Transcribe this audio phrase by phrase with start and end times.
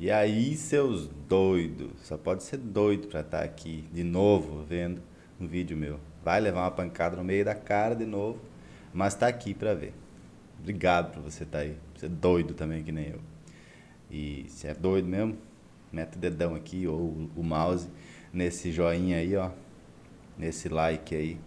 [0.00, 5.02] E aí, seus doidos, só pode ser doido para estar aqui de novo vendo
[5.38, 6.00] um vídeo meu.
[6.24, 8.40] Vai levar uma pancada no meio da cara de novo,
[8.94, 9.92] mas está aqui para ver.
[10.58, 11.76] Obrigado por você estar aí.
[11.94, 13.20] Você é doido também que nem eu.
[14.10, 15.36] E se é doido mesmo,
[15.92, 17.86] mete o dedão aqui ou o mouse
[18.32, 19.50] nesse joinha aí, ó,
[20.38, 21.38] nesse like aí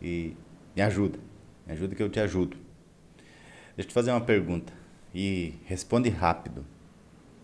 [0.00, 0.36] e
[0.76, 1.18] me ajuda.
[1.66, 2.56] Me ajuda que eu te ajudo.
[3.74, 4.72] Deixa eu te fazer uma pergunta
[5.12, 6.64] e responde rápido.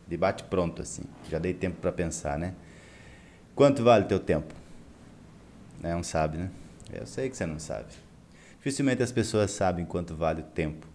[0.07, 1.02] Debate pronto assim.
[1.29, 2.55] Já dei tempo para pensar, né?
[3.55, 4.55] Quanto vale teu tempo?
[5.80, 6.51] Não sabe, né?
[6.92, 7.87] Eu sei que você não sabe.
[8.59, 10.87] Dificilmente as pessoas sabem quanto vale o tempo.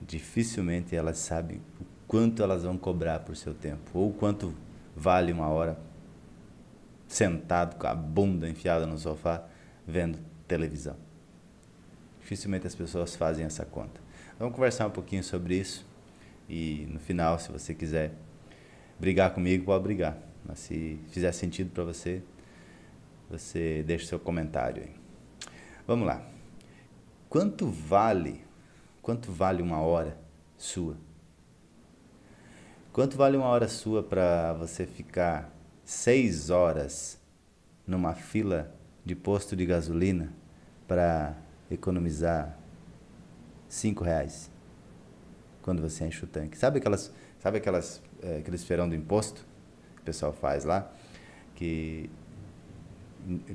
[0.00, 4.54] Dificilmente elas sabem o quanto elas vão cobrar por seu tempo ou quanto
[4.94, 5.78] vale uma hora
[7.08, 9.44] sentado com a bunda enfiada no sofá
[9.86, 10.96] vendo televisão.
[12.20, 14.00] Dificilmente as pessoas fazem essa conta.
[14.38, 15.86] Vamos conversar um pouquinho sobre isso
[16.48, 18.12] e no final, se você quiser
[18.98, 20.18] brigar comigo, pode brigar.
[20.44, 22.22] Mas se fizer sentido para você,
[23.28, 24.94] você deixa seu comentário aí.
[25.86, 26.24] Vamos lá.
[27.28, 28.44] Quanto vale?
[29.02, 30.18] Quanto vale uma hora
[30.56, 30.96] sua?
[32.92, 35.52] Quanto vale uma hora sua para você ficar
[35.84, 37.20] seis horas
[37.86, 38.74] numa fila
[39.04, 40.32] de posto de gasolina
[40.88, 41.36] para
[41.70, 42.58] economizar
[43.68, 44.50] cinco reais
[45.62, 46.56] quando você enche o tanque.
[46.56, 49.46] Sabe aquelas, sabe aquelas, é, aqueles feirão do imposto
[49.96, 50.90] que o pessoal faz lá,
[51.54, 52.10] que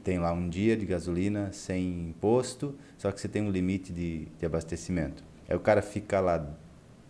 [0.03, 4.25] tem lá um dia de gasolina sem imposto, só que você tem um limite de,
[4.37, 5.23] de abastecimento.
[5.47, 6.45] Aí o cara fica lá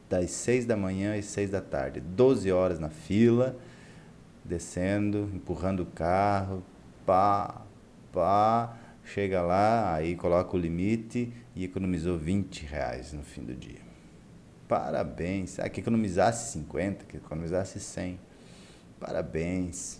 [0.09, 3.57] das seis da manhã às seis da tarde, 12 horas na fila,
[4.43, 6.63] descendo, empurrando o carro,
[7.05, 7.61] pá,
[8.11, 13.80] pá, chega lá, aí coloca o limite e economizou 20 reais no fim do dia.
[14.71, 15.59] Parabéns.
[15.59, 18.17] Ah, que economizasse 50, que economizasse 100.
[18.97, 19.99] Parabéns.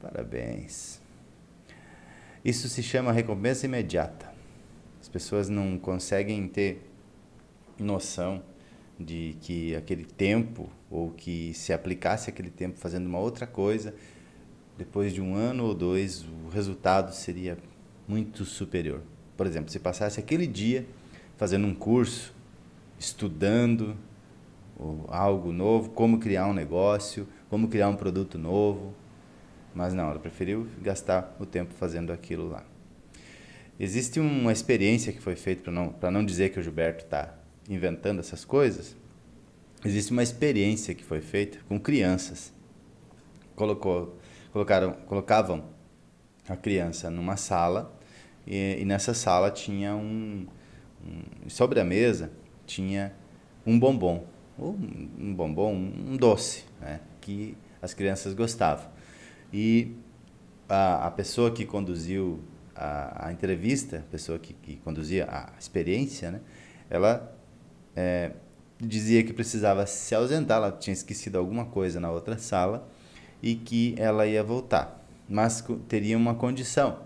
[0.00, 1.00] Parabéns.
[2.44, 4.28] Isso se chama recompensa imediata.
[5.00, 6.82] As pessoas não conseguem ter
[7.78, 8.42] noção
[8.98, 13.94] de que aquele tempo, ou que se aplicasse aquele tempo fazendo uma outra coisa,
[14.76, 17.56] depois de um ano ou dois, o resultado seria
[18.08, 19.00] muito superior.
[19.36, 20.84] Por exemplo, se passasse aquele dia
[21.36, 22.34] fazendo um curso,
[22.98, 23.96] estudando
[25.08, 28.94] algo novo, como criar um negócio, como criar um produto novo,
[29.74, 32.64] mas não, ela preferiu gastar o tempo fazendo aquilo lá.
[33.78, 37.34] Existe uma experiência que foi feita, para não, não dizer que o Gilberto está
[37.68, 38.96] inventando essas coisas,
[39.84, 42.52] existe uma experiência que foi feita com crianças.
[43.56, 44.18] Colocou,
[44.52, 45.64] colocaram, colocavam
[46.48, 47.92] a criança numa sala
[48.46, 50.46] e, e nessa sala tinha um, um,
[51.48, 52.30] sobre a mesa
[52.66, 53.12] tinha
[53.66, 54.24] um bombom,
[54.58, 54.76] ou
[55.18, 58.86] um bombom, um doce, né, que as crianças gostavam.
[59.52, 59.94] E
[60.68, 62.40] a, a pessoa que conduziu
[62.74, 66.40] a, a, entrevista, a pessoa que, que conduzia a experiência, né,
[66.90, 67.36] ela
[67.94, 68.32] é,
[68.80, 72.88] dizia que precisava se ausentar, ela tinha esquecido alguma coisa na outra sala
[73.42, 77.00] e que ela ia voltar, mas teria uma condição.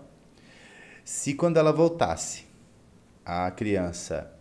[1.03, 2.48] Se quando ela voltasse,
[3.31, 4.33] a criança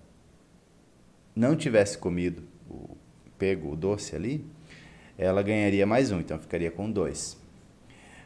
[1.36, 2.96] não tivesse comido, o,
[3.36, 4.42] pego o doce ali,
[5.18, 7.36] ela ganharia mais um, então ficaria com dois.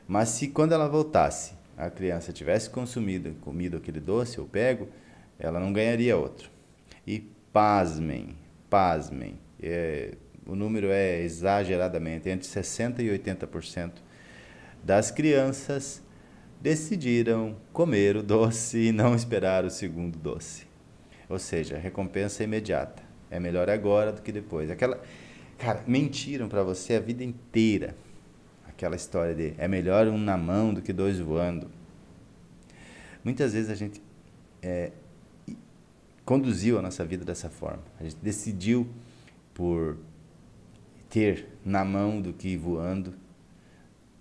[0.06, 4.88] Mas se quando ela voltasse, a criança tivesse consumido, comido aquele doce ou pego,
[5.36, 6.48] ela não ganharia outro.
[7.04, 7.18] E
[7.52, 8.36] pasmem,
[8.70, 10.14] pasmem, é,
[10.46, 13.94] o número é exageradamente, entre 60% e 80%
[14.80, 16.00] das crianças
[16.62, 20.64] decidiram comer o doce e não esperar o segundo doce.
[21.28, 23.02] Ou seja, recompensa imediata.
[23.28, 24.70] É melhor agora do que depois.
[24.70, 25.02] Aquela,
[25.58, 27.96] cara, mentiram para você a vida inteira
[28.64, 31.68] aquela história de é melhor um na mão do que dois voando.
[33.24, 34.00] Muitas vezes a gente
[34.62, 34.92] é,
[36.24, 37.82] conduziu a nossa vida dessa forma.
[37.98, 38.88] A gente decidiu
[39.52, 39.98] por
[41.08, 43.14] ter na mão do que voando,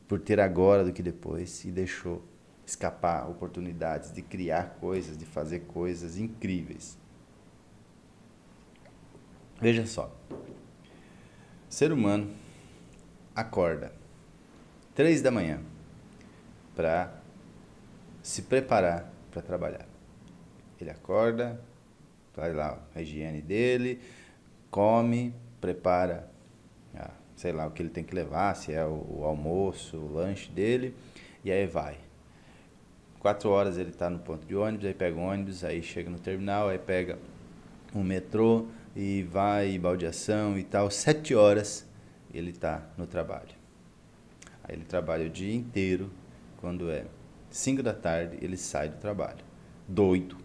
[0.08, 2.31] por ter agora do que depois e deixou
[2.72, 6.98] escapar oportunidades de criar coisas, de fazer coisas incríveis.
[9.60, 10.10] Veja só.
[11.70, 12.34] Ser humano
[13.36, 13.94] acorda
[14.96, 15.62] três da manhã
[16.76, 17.14] para
[18.24, 19.88] se preparar para trabalhar.
[20.80, 21.62] Ele acorda,
[22.34, 24.02] faz lá a higiene dele,
[24.70, 26.30] come, prepara,
[26.96, 30.50] ah, sei lá o que ele tem que levar, se é o almoço, o lanche
[30.52, 30.96] dele,
[31.44, 32.11] e aí vai.
[33.22, 36.18] Quatro horas ele está no ponto de ônibus, aí pega o ônibus, aí chega no
[36.18, 37.20] terminal, aí pega
[37.94, 38.66] um metrô,
[38.96, 41.88] e vai baldeação e tal, sete horas
[42.34, 43.56] ele está no trabalho.
[44.64, 46.10] Aí ele trabalha o dia inteiro,
[46.58, 47.06] quando é
[47.50, 49.44] cinco da tarde ele sai do trabalho,
[49.88, 50.36] doido,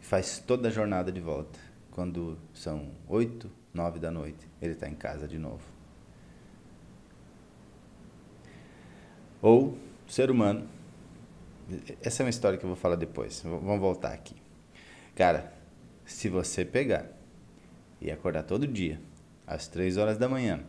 [0.00, 1.58] faz toda a jornada de volta.
[1.90, 5.64] Quando são oito, nove da noite, ele está em casa de novo.
[9.42, 9.76] Ou
[10.06, 10.75] ser humano.
[12.00, 13.40] Essa é uma história que eu vou falar depois.
[13.44, 14.36] Vamos voltar aqui.
[15.14, 15.52] Cara,
[16.04, 17.06] se você pegar
[18.00, 19.00] e acordar todo dia,
[19.46, 20.60] às três horas da manhã,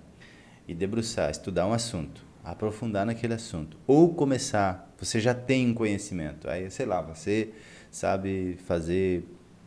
[0.67, 6.49] e debruçar, estudar um assunto, aprofundar naquele assunto, ou começar, você já tem um conhecimento,
[6.49, 7.53] aí sei lá, você
[7.91, 9.23] sabe fazer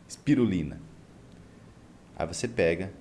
[0.07, 0.79] espirulina.
[2.15, 2.91] Aí você pega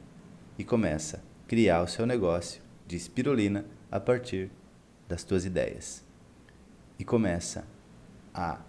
[0.56, 4.50] e começa a criar o seu negócio de espirulina a partir
[5.08, 6.04] das tuas ideias.
[6.98, 7.64] E começa
[8.34, 8.60] a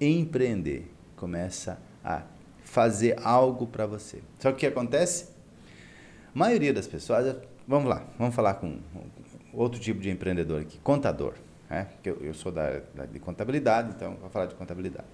[0.00, 2.22] empreender, começa a
[2.64, 4.22] fazer algo para você.
[4.38, 5.30] Só que o que acontece?
[6.34, 7.36] A maioria das pessoas,
[7.66, 8.78] vamos lá, vamos falar com
[9.52, 11.34] outro tipo de empreendedor aqui, contador.
[11.68, 11.88] Né?
[12.04, 15.06] Eu, eu sou da, da, de contabilidade, então vou falar de contabilidade.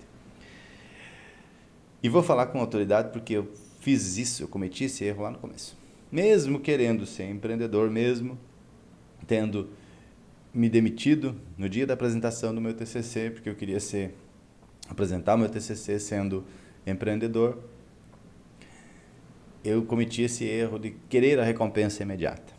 [2.03, 5.39] E vou falar com autoridade porque eu fiz isso, eu cometi esse erro lá no
[5.39, 5.77] começo.
[6.11, 8.39] Mesmo querendo ser empreendedor, mesmo
[9.27, 9.71] tendo
[10.59, 14.13] me demitido no dia da apresentação do meu TCC, porque eu queria ser
[14.89, 16.45] apresentar meu TCC sendo
[16.85, 17.63] empreendedor,
[19.65, 22.53] eu cometi esse erro de querer a recompensa imediata.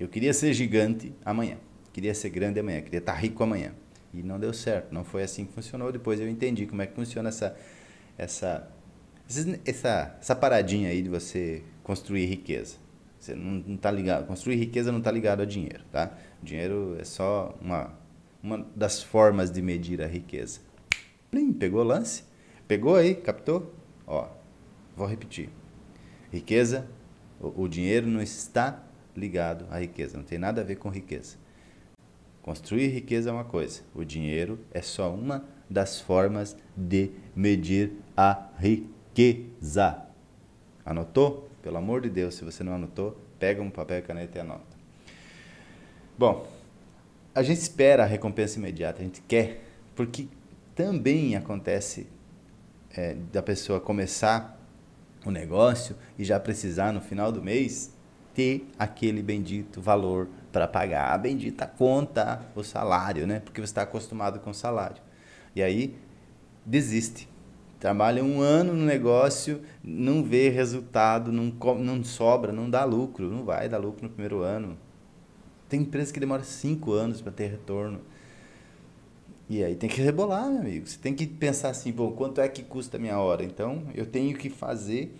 [0.00, 1.58] Eu queria ser gigante amanhã,
[1.92, 3.72] queria ser grande amanhã, queria estar rico amanhã.
[4.12, 5.92] E não deu certo, não foi assim que funcionou.
[5.92, 7.56] Depois eu entendi como é que funciona essa
[8.18, 8.68] essa
[9.64, 12.83] essa, essa paradinha aí de você construir riqueza.
[13.18, 16.12] Você não está ligado, construir riqueza não está ligado a dinheiro, tá?
[16.42, 18.04] Dinheiro é só uma
[18.44, 20.60] uma das formas de medir a riqueza.
[21.30, 22.24] Plim, pegou o lance?
[22.68, 23.14] Pegou aí?
[23.14, 23.74] Captou?
[24.06, 24.28] Ó,
[24.94, 25.48] vou repetir.
[26.30, 26.86] Riqueza,
[27.40, 28.82] o, o dinheiro não está
[29.16, 31.38] ligado à riqueza, não tem nada a ver com riqueza.
[32.42, 38.50] Construir riqueza é uma coisa, o dinheiro é só uma das formas de medir a
[38.58, 40.04] riqueza.
[40.84, 41.48] Anotou?
[41.64, 44.76] Pelo amor de Deus, se você não anotou, pega um papel e caneta e anota.
[46.18, 46.46] Bom,
[47.34, 49.64] a gente espera a recompensa imediata, a gente quer,
[49.96, 50.28] porque
[50.74, 52.06] também acontece
[52.94, 54.60] é, da pessoa começar
[55.24, 57.94] o negócio e já precisar no final do mês
[58.34, 63.40] ter aquele bendito valor para pagar a bendita conta, o salário, né?
[63.40, 65.00] Porque você está acostumado com o salário.
[65.56, 65.96] E aí
[66.66, 67.26] desiste.
[67.84, 73.44] Trabalha um ano no negócio, não vê resultado, não, não sobra, não dá lucro, não
[73.44, 74.78] vai dar lucro no primeiro ano.
[75.68, 78.00] Tem empresa que demora cinco anos para ter retorno.
[79.50, 80.86] E aí tem que rebolar, meu amigo.
[80.86, 83.44] Você tem que pensar assim, bom, quanto é que custa a minha hora?
[83.44, 85.14] Então, eu tenho que fazer,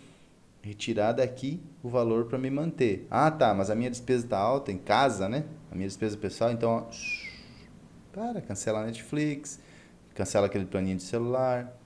[0.63, 3.07] retirar daqui o valor para me manter.
[3.11, 5.45] Ah, tá, mas a minha despesa está alta em casa, né?
[5.71, 6.85] A minha despesa pessoal, então, ó,
[8.11, 9.61] para, cancela a Netflix,
[10.15, 11.84] cancela aquele planinho de celular,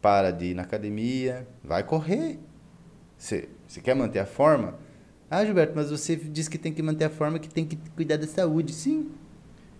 [0.00, 2.38] para de ir na academia, vai correr.
[3.16, 3.48] Você,
[3.82, 4.78] quer manter a forma?
[5.30, 8.16] Ah, Gilberto, mas você disse que tem que manter a forma, que tem que cuidar
[8.16, 8.72] da saúde.
[8.72, 9.10] Sim,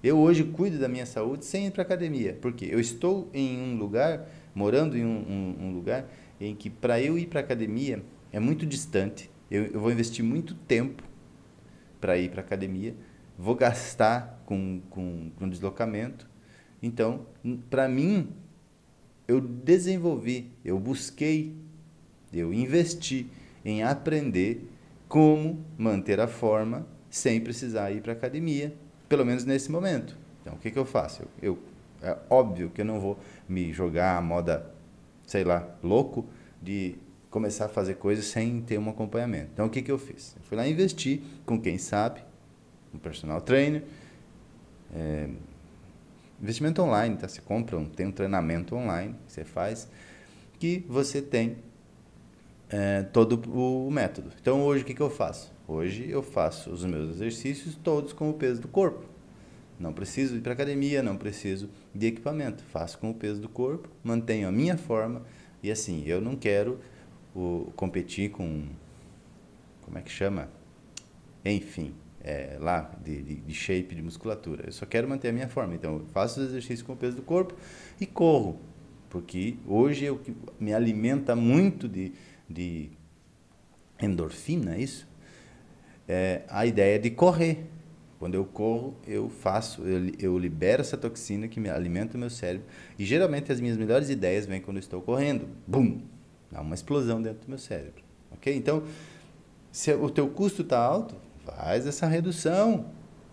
[0.02, 3.76] eu hoje cuido da minha saúde sem ir para academia, porque eu estou em um
[3.76, 6.06] lugar, morando em um, um, um lugar,
[6.40, 8.02] em que para eu ir para academia
[8.32, 9.30] é muito distante.
[9.50, 11.02] Eu, eu vou investir muito tempo
[12.00, 12.94] para ir para academia,
[13.36, 16.28] vou gastar com, com, com deslocamento.
[16.82, 17.26] Então,
[17.68, 18.32] para mim,
[19.30, 21.54] eu desenvolvi, eu busquei,
[22.32, 23.28] eu investi
[23.64, 24.68] em aprender
[25.08, 28.74] como manter a forma sem precisar ir para academia
[29.08, 30.16] pelo menos nesse momento.
[30.40, 31.22] Então, o que, que eu faço?
[31.22, 31.58] Eu, eu,
[32.02, 33.18] é óbvio que eu não vou
[33.48, 34.72] me jogar a moda,
[35.26, 36.26] sei lá, louco,
[36.62, 36.96] de
[37.28, 39.50] começar a fazer coisas sem ter um acompanhamento.
[39.52, 40.34] Então, o que, que eu fiz?
[40.36, 42.20] Eu fui lá investir com quem sabe,
[42.94, 43.84] um personal trainer,
[44.94, 45.28] é,
[46.40, 47.28] investimento online, tá?
[47.28, 49.88] Você compra, um, tem um treinamento online que você faz,
[50.58, 51.56] que você tem
[52.68, 54.30] é, todo o método.
[54.40, 55.52] Então, hoje, o que, que eu faço?
[55.66, 59.04] Hoje eu faço os meus exercícios todos com o peso do corpo.
[59.78, 62.62] Não preciso ir para academia, não preciso de equipamento.
[62.64, 65.22] Faço com o peso do corpo, mantenho a minha forma
[65.62, 66.80] e assim, eu não quero
[67.34, 68.64] o, competir com.
[69.82, 70.48] Como é que chama?
[71.44, 74.64] Enfim, é, lá de, de, de, shape, de musculatura.
[74.66, 75.74] Eu só quero manter a minha forma.
[75.74, 77.54] Então, eu faço os exercícios com o peso do corpo
[78.00, 78.58] e corro.
[79.08, 80.20] Porque hoje eu
[80.58, 82.12] me alimenta muito de,
[82.48, 82.90] de
[84.00, 85.10] endorfina, é isso?
[86.10, 87.66] é, a ideia de correr.
[88.18, 92.28] Quando eu corro, eu faço, eu, eu libero essa toxina que me alimenta o meu
[92.28, 92.66] cérebro.
[92.98, 95.48] E geralmente as minhas melhores ideias vêm quando eu estou correndo.
[95.66, 96.00] Bum!
[96.50, 98.02] Dá uma explosão dentro do meu cérebro.
[98.32, 98.54] ok?
[98.54, 98.82] Então,
[99.70, 101.14] se o teu custo está alto,
[101.56, 102.86] faz essa redução.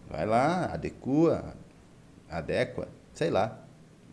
[0.10, 1.56] Vai lá, adequa,
[2.30, 3.64] adequa, sei lá.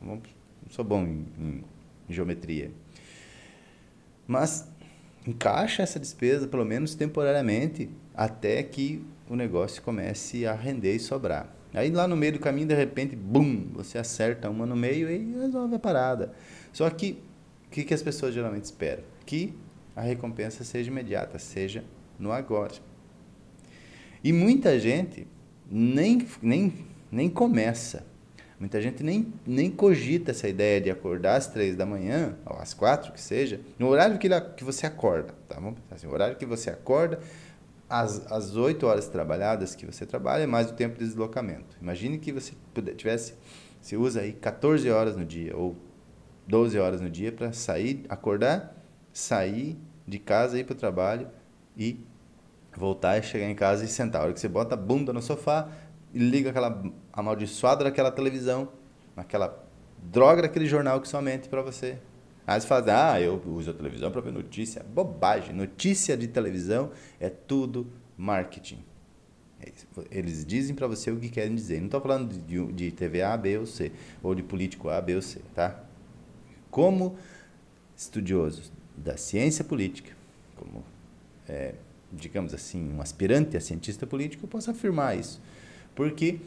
[0.01, 0.21] Não
[0.69, 1.65] sou bom em,
[2.09, 2.71] em geometria.
[4.27, 4.69] Mas
[5.27, 11.49] encaixa essa despesa, pelo menos temporariamente, até que o negócio comece a render e sobrar.
[11.73, 15.35] Aí lá no meio do caminho, de repente, bum, você acerta uma no meio e
[15.41, 16.33] resolve a parada.
[16.73, 17.19] Só que
[17.67, 19.03] o que, que as pessoas geralmente esperam?
[19.27, 19.55] Que
[19.97, 21.85] a recompensa seja imediata, seja
[22.19, 22.75] no agora.
[24.25, 25.29] E muita gente
[25.71, 26.73] nem, nem,
[27.13, 28.07] nem começa.
[28.59, 32.73] Muita gente nem, nem cogita essa ideia de acordar às três da manhã, ou às
[32.73, 35.35] quatro, que seja, no horário que, que você acorda.
[35.47, 35.57] Tá?
[35.57, 37.21] Vamos pensar assim, o horário que você acorda,
[37.87, 41.77] as, as 8 horas trabalhadas que você trabalha, mais o tempo de deslocamento.
[41.83, 42.53] Imagine que você
[42.97, 43.35] tivesse,
[43.79, 45.77] você usa aí 14 horas no dia, ou
[46.49, 48.75] 12 horas no dia para sair, acordar,
[49.13, 49.77] sair
[50.09, 51.29] de casa, ir para o trabalho
[51.77, 52.01] e
[52.79, 54.23] voltar e chegar em casa e sentar.
[54.23, 55.69] A hora que você bota a bunda no sofá
[56.13, 58.69] e liga aquela amaldiçoada daquela televisão,
[59.17, 59.65] naquela
[60.03, 61.99] droga daquele jornal que somente para você
[62.47, 64.83] Aí você fala, ah, eu uso a televisão para ver notícia.
[64.83, 65.55] Bobagem.
[65.55, 68.85] Notícia de televisão é tudo marketing.
[69.61, 69.73] É
[70.11, 71.79] Eles dizem para você o que querem dizer.
[71.79, 75.15] Não estou falando de, de TV A, B ou C, ou de político A, B
[75.17, 75.85] ou C, tá?
[76.71, 77.17] Como
[77.97, 80.13] estudiosos da ciência política,
[80.57, 80.85] como,
[81.49, 81.75] é,
[82.15, 85.41] digamos assim, um aspirante a cientista político, eu posso afirmar isso.
[85.95, 86.39] Porque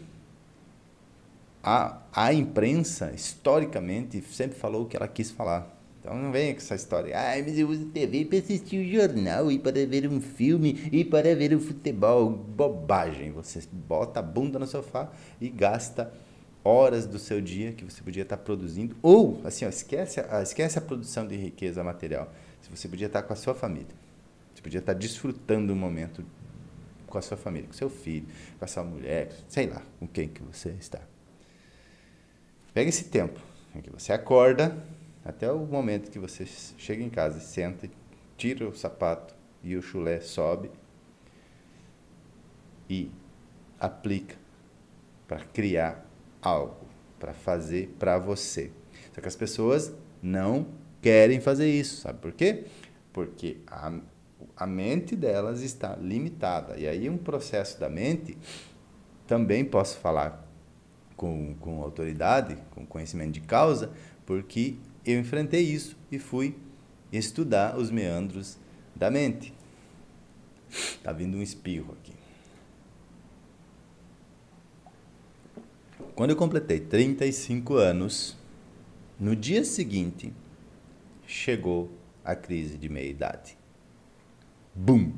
[1.64, 5.78] a, a imprensa, historicamente, sempre falou o que ela quis falar.
[6.00, 7.14] Então não venha com essa história.
[7.18, 11.04] Ah, mas eu uso TV para assistir o jornal e para ver um filme e
[11.04, 12.30] para ver o futebol.
[12.30, 13.32] Bobagem.
[13.32, 16.14] Você bota a bunda no sofá e gasta
[16.64, 18.96] horas do seu dia que você podia estar produzindo.
[19.02, 22.32] Ou, assim, ó, esquece, esquece a produção de riqueza material.
[22.62, 24.07] Se você podia estar com a sua família.
[24.58, 26.26] Você podia estar desfrutando um momento
[27.06, 28.26] com a sua família, com seu filho,
[28.58, 31.00] com a sua mulher, sei lá, com quem que você está.
[32.74, 33.40] Pega esse tempo
[33.76, 34.76] em que você acorda
[35.24, 36.44] até o momento que você
[36.76, 37.88] chega em casa senta,
[38.36, 40.72] tira o sapato e o chulé sobe
[42.90, 43.12] e
[43.80, 44.38] aplica
[45.28, 46.04] para criar
[46.42, 46.88] algo,
[47.20, 48.72] para fazer para você.
[49.14, 50.66] Só que as pessoas não
[51.00, 52.66] querem fazer isso, sabe por quê?
[53.14, 53.94] Porque a,
[54.58, 56.78] a mente delas está limitada.
[56.78, 58.38] E aí um processo da mente,
[59.28, 60.46] também posso falar
[61.16, 63.92] com, com autoridade, com conhecimento de causa,
[64.26, 66.56] porque eu enfrentei isso e fui
[67.12, 68.58] estudar os meandros
[68.96, 69.54] da mente.
[71.04, 72.14] Tá vindo um espirro aqui.
[76.16, 78.36] Quando eu completei 35 anos,
[79.20, 80.34] no dia seguinte,
[81.28, 81.92] chegou
[82.26, 83.58] a crise de meia-idade.
[84.78, 85.12] Bum!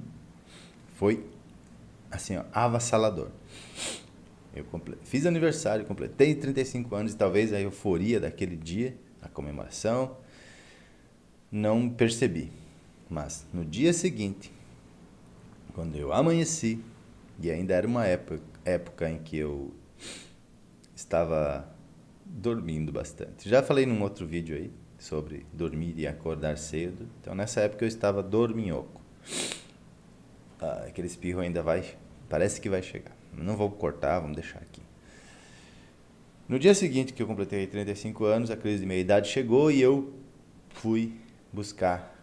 [0.96, 1.26] Foi
[2.10, 3.30] assim, ó, avassalador.
[4.56, 4.66] Eu
[5.04, 10.16] fiz aniversário, completei 35 anos e talvez a euforia daquele dia a comemoração,
[11.52, 12.52] não percebi.
[13.10, 14.52] Mas no dia seguinte,
[15.74, 16.82] quando eu amanheci,
[17.42, 19.74] e ainda era uma época, época em que eu
[20.96, 21.70] estava
[22.26, 23.50] dormindo bastante.
[23.50, 27.08] Já falei num outro vídeo aí sobre dormir e acordar cedo.
[27.20, 28.99] Então nessa época eu estava dorminhoco.
[30.62, 31.96] Ah, aquele espirro ainda vai,
[32.28, 33.16] parece que vai chegar.
[33.34, 34.82] Não vou cortar, vamos deixar aqui.
[36.48, 40.14] No dia seguinte que eu completei 35 anos, a crise de meia-idade chegou e eu
[40.70, 41.14] fui
[41.54, 42.16] buscar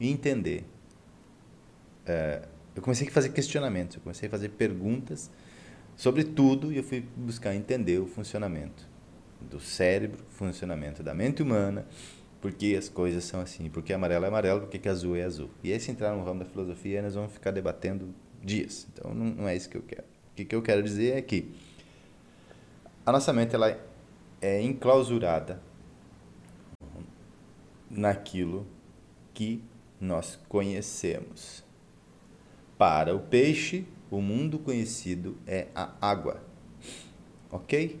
[0.00, 0.64] entender.
[2.06, 2.42] É,
[2.74, 5.30] eu comecei a fazer questionamentos, eu comecei a fazer perguntas
[5.96, 8.88] sobre tudo e eu fui buscar entender o funcionamento
[9.40, 11.86] do cérebro, funcionamento da mente humana,
[12.42, 15.22] por que as coisas são assim, por que amarelo é amarelo, por que azul é
[15.22, 15.48] azul.
[15.62, 18.84] E aí, se entrar no ramo da filosofia, nós vamos ficar debatendo dias.
[18.92, 20.02] Então, não, não é isso que eu quero.
[20.02, 21.54] O que, que eu quero dizer é que
[23.06, 23.78] a nossa mente ela
[24.40, 25.62] é enclausurada
[27.88, 28.66] naquilo
[29.32, 29.62] que
[30.00, 31.62] nós conhecemos.
[32.76, 36.42] Para o peixe, o mundo conhecido é a água.
[37.52, 38.00] Ok?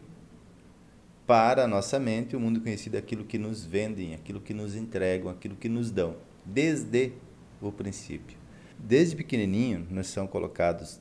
[1.26, 4.74] Para a nossa mente, o mundo conhecido é aquilo que nos vendem, aquilo que nos
[4.74, 7.12] entregam, aquilo que nos dão, desde
[7.60, 8.36] o princípio.
[8.76, 11.00] Desde pequenininho, nós são colocados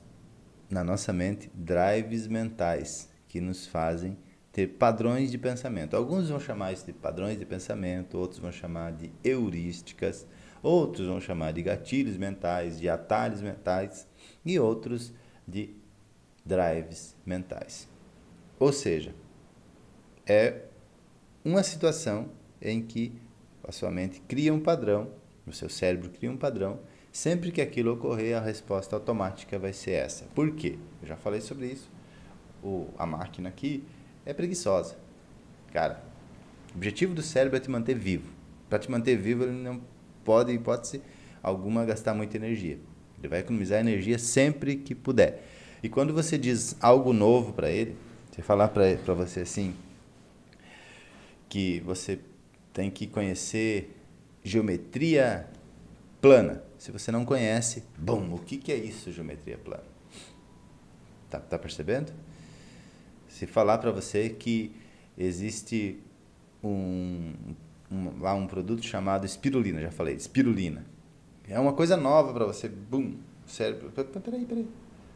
[0.70, 4.16] na nossa mente drives mentais que nos fazem
[4.52, 5.96] ter padrões de pensamento.
[5.96, 10.28] Alguns vão chamar isso de padrões de pensamento, outros vão chamar de heurísticas,
[10.62, 14.08] outros vão chamar de gatilhos mentais, de atalhos mentais
[14.46, 15.14] e outros
[15.48, 15.74] de
[16.46, 17.90] drives mentais.
[18.60, 19.16] Ou seja,
[20.32, 20.66] é
[21.44, 22.30] uma situação
[22.62, 23.14] em que
[23.64, 25.10] a sua mente cria um padrão,
[25.46, 26.80] o seu cérebro cria um padrão
[27.12, 30.26] Sempre que aquilo ocorrer, a resposta automática vai ser essa.
[30.34, 30.78] Por quê?
[31.02, 31.90] Eu já falei sobre isso.
[32.64, 33.84] O, a máquina aqui
[34.26, 34.96] é preguiçosa.
[35.74, 36.02] Cara,
[36.74, 38.32] o objetivo do cérebro é te manter vivo.
[38.70, 39.82] Para te manter vivo, ele não
[40.24, 41.02] pode, hipótese
[41.44, 42.80] alguma, gastar muita energia.
[43.20, 45.44] Ele vai economizar energia sempre que puder.
[45.84, 47.98] E quando você diz algo novo para ele,
[48.32, 49.76] você falar para você assim,
[51.52, 52.18] que você
[52.72, 53.94] tem que conhecer
[54.42, 55.50] geometria
[56.22, 56.64] plana.
[56.78, 59.84] Se você não conhece, bom, o que, que é isso, geometria plana?
[61.30, 62.14] Tá, tá percebendo?
[63.28, 64.72] Se falar para você que
[65.18, 66.00] existe
[66.64, 67.34] um,
[67.92, 70.86] um, lá um produto chamado espirulina, já falei, espirulina.
[71.50, 73.92] É uma coisa nova para você, bum, cérebro.
[73.92, 74.68] Peraí, peraí.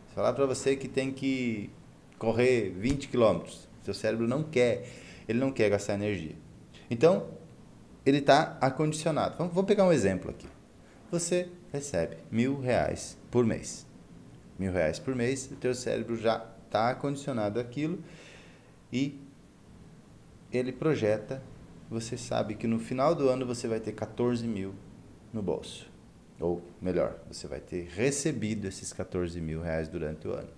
[0.10, 1.70] Se falar para você que tem que
[2.20, 4.86] correr 20 quilômetros, seu cérebro não quer,
[5.28, 6.36] ele não quer gastar energia.
[6.90, 7.28] Então,
[8.06, 9.36] ele está acondicionado.
[9.38, 10.48] Vamos, pegar um exemplo aqui.
[11.12, 13.86] Você recebe mil reais por mês.
[14.58, 18.04] Mil reais por mês, o teu cérebro já está acondicionado aquilo
[18.92, 19.20] e
[20.52, 21.42] ele projeta.
[21.90, 24.74] Você sabe que no final do ano você vai ter 14 mil
[25.34, 25.90] no bolso.
[26.40, 30.50] Ou melhor, você vai ter recebido esses 14 mil reais durante o ano.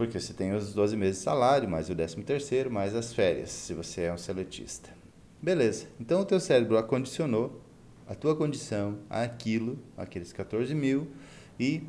[0.00, 3.50] Porque você tem os 12 meses de salário, mais o 13 terceiro, mais as férias,
[3.50, 4.88] se você é um seletista.
[5.42, 5.88] Beleza.
[6.00, 7.60] Então o teu cérebro acondicionou
[8.08, 11.08] a tua condição àquilo, aqueles 14 mil,
[11.58, 11.86] e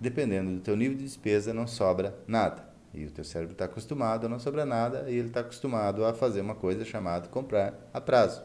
[0.00, 2.66] dependendo do teu nível de despesa, não sobra nada.
[2.94, 6.14] E o teu cérebro está acostumado a não sobrar nada, e ele está acostumado a
[6.14, 8.42] fazer uma coisa chamada comprar a prazo.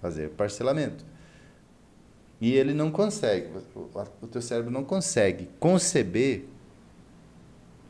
[0.00, 1.04] Fazer parcelamento.
[2.40, 3.50] E ele não consegue,
[4.22, 6.54] o teu cérebro não consegue conceber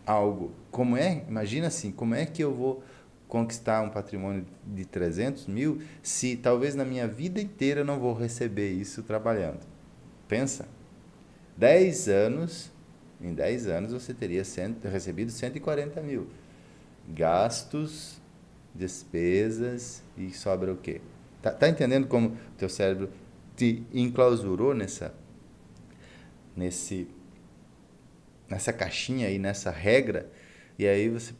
[0.06, 0.52] algo.
[0.70, 1.25] Como é?
[1.28, 2.82] Imagina assim, como é que eu vou
[3.28, 8.14] conquistar um patrimônio de 300 mil se talvez na minha vida inteira eu não vou
[8.14, 9.60] receber isso trabalhando?
[10.28, 10.68] Pensa.
[11.56, 12.70] 10 anos,
[13.20, 16.28] em 10 anos você teria cento, recebido 140 mil.
[17.09, 18.20] Gastos,
[18.74, 21.00] despesas e sobra o quê?
[21.40, 23.09] Tá, tá entendendo como o teu cérebro
[23.57, 25.14] te enclausurou nessa
[26.54, 27.07] nesse
[28.48, 30.30] nessa caixinha aí, nessa regra,
[30.78, 31.32] e aí você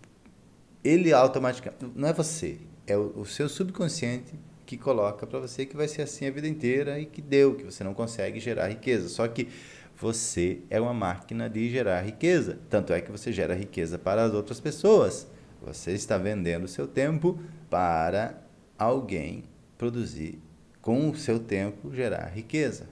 [0.83, 5.77] ele automaticamente não é você, é o, o seu subconsciente que coloca para você que
[5.77, 9.09] vai ser assim a vida inteira e que deu, que você não consegue gerar riqueza.
[9.09, 9.49] Só que
[9.97, 14.35] você é uma máquina de gerar riqueza, tanto é que você gera riqueza para as
[14.35, 15.27] outras pessoas.
[15.63, 17.41] Você está vendendo seu tempo
[17.71, 18.43] para
[18.79, 19.45] alguém
[19.79, 20.39] produzir
[20.83, 22.87] com o seu tempo gerar riqueza.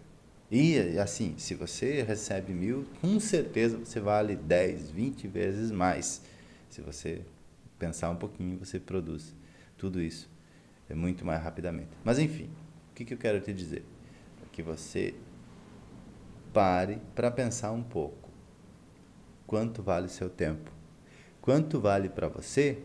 [0.56, 6.22] E assim, se você recebe mil, com certeza você vale 10, 20 vezes mais.
[6.70, 7.22] Se você
[7.76, 9.34] pensar um pouquinho, você produz
[9.76, 10.30] tudo isso
[10.88, 11.88] é muito mais rapidamente.
[12.04, 12.48] Mas enfim,
[12.90, 13.84] o que, eu quero te dizer?
[14.52, 15.14] Que você
[16.52, 18.30] pare para pensar um pouco.
[19.46, 20.70] Quanto vale seu tempo?
[21.40, 22.78] Quanto vale para você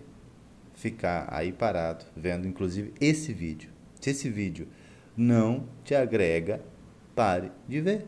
[0.73, 3.69] ficar aí parado, vendo inclusive esse vídeo?
[4.01, 4.67] Se esse vídeo
[5.15, 6.61] não te agrega,
[7.19, 8.07] pare de ver.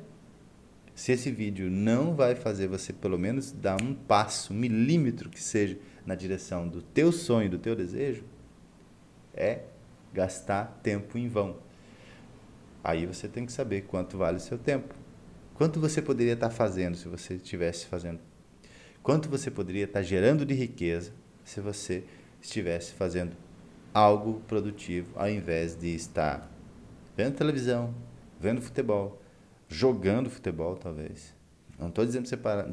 [0.96, 5.44] Se esse vídeo não vai fazer você pelo menos dar um passo, um milímetro que
[5.44, 8.24] seja na direção do teu sonho, do teu desejo,
[9.34, 9.64] é
[10.14, 11.58] gastar tempo em vão.
[12.82, 14.96] Aí você tem que saber quanto vale o seu tempo.
[15.56, 18.22] Quanto você poderia estar fazendo se você estivesse fazendo?
[19.04, 21.12] Quanto você poderia estar gerando de riqueza
[21.44, 22.06] se você
[22.42, 23.36] estivesse fazendo
[23.94, 26.50] algo produtivo ao invés de estar
[27.18, 27.94] vendo televisão,
[28.42, 29.22] vendo futebol,
[29.70, 31.34] jogando futebol, talvez.
[31.78, 32.70] Não estou dizendo separar.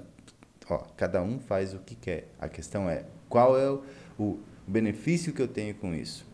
[0.68, 2.28] Ó, cada um faz o que quer.
[2.38, 3.85] A questão é qual é o,
[4.18, 6.26] o benefício que eu tenho com isso.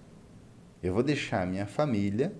[0.82, 2.32] Eu vou deixar minha família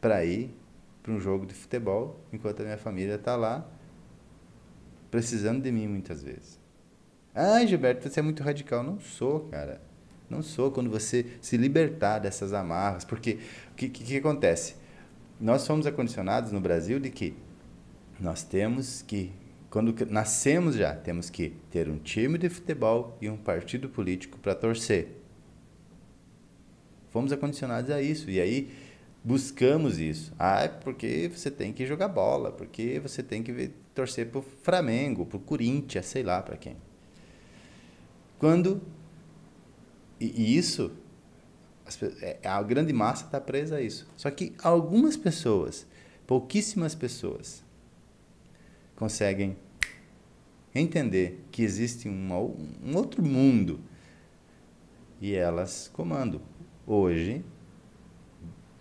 [0.00, 0.54] para ir
[1.02, 3.66] para um jogo de futebol, enquanto a minha família está lá
[5.10, 6.60] precisando de mim muitas vezes.
[7.34, 8.82] Ah, Gilberto, você é muito radical.
[8.82, 9.80] Não sou, cara.
[10.28, 13.04] Não sou quando você se libertar dessas amarras.
[13.04, 13.38] Porque
[13.72, 14.74] o que, que, que acontece?
[15.40, 17.34] Nós somos acondicionados no Brasil de que
[18.18, 19.32] nós temos que,
[19.68, 24.54] quando nascemos já, temos que ter um time de futebol e um partido político para
[24.54, 25.08] torcer.
[27.10, 28.30] Fomos acondicionados a isso.
[28.30, 28.70] E aí
[29.22, 30.32] buscamos isso.
[30.38, 34.44] Ah, é porque você tem que jogar bola, porque você tem que torcer para o
[34.62, 36.76] Flamengo, para o Corinthians, sei lá para quem.
[38.38, 38.82] Quando
[40.18, 40.92] e isso,
[42.20, 44.08] é, a grande massa está presa a isso.
[44.16, 45.86] Só que algumas pessoas,
[46.26, 47.62] pouquíssimas pessoas,
[48.94, 49.56] conseguem
[50.74, 52.32] entender que existe um,
[52.84, 53.80] um outro mundo
[55.20, 56.40] e elas comandam.
[56.86, 57.44] Hoje,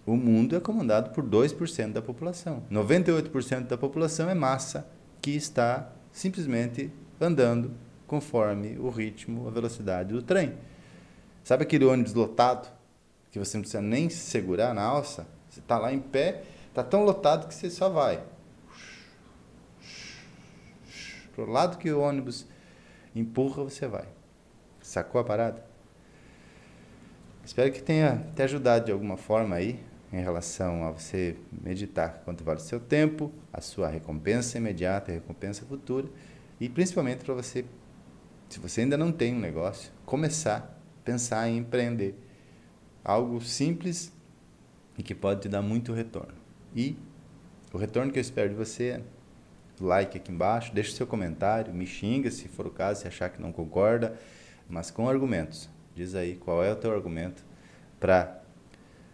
[0.06, 2.64] o mundo é comandado por 2% da população.
[2.72, 4.88] 98% da população é massa
[5.22, 7.72] que está simplesmente andando
[8.06, 10.54] conforme o ritmo, a velocidade do trem.
[11.44, 12.72] Sabe aquele ônibus lotado
[13.36, 15.28] que você não precisa nem se segurar na alça?
[15.50, 18.24] Você está lá em pé, está tão lotado que você só vai.
[21.34, 22.48] Para o lado que o ônibus
[23.14, 24.08] empurra, você vai.
[24.82, 25.66] Sacou a parada?
[27.44, 32.42] Espero que tenha te ajudado de alguma forma aí em relação a você meditar quanto
[32.42, 36.08] vale o seu tempo, a sua recompensa imediata, a recompensa futura
[36.58, 37.66] e principalmente para você,
[38.48, 42.25] se você ainda não tem um negócio, começar a pensar em empreender
[43.06, 44.12] algo simples
[44.98, 46.34] e que pode te dar muito retorno.
[46.76, 46.98] E
[47.72, 49.02] o retorno que eu espero de você é
[49.80, 53.42] like aqui embaixo, deixe seu comentário, me xinga se for o caso, se achar que
[53.42, 54.18] não concorda,
[54.68, 55.70] mas com argumentos.
[55.94, 57.46] Diz aí qual é o teu argumento
[58.00, 58.42] para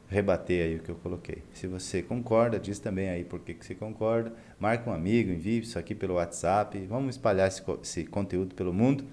[0.08, 1.44] rebater aí o que eu coloquei.
[1.54, 4.34] Se você concorda, diz também aí por que, que você concorda.
[4.60, 6.78] Marca um amigo, envie isso aqui pelo WhatsApp.
[6.88, 9.06] Vamos espalhar esse, esse conteúdo pelo mundo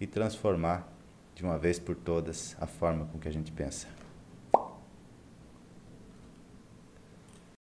[0.00, 0.92] e transformar
[1.34, 3.88] de uma vez por todas a forma com que a gente pensa.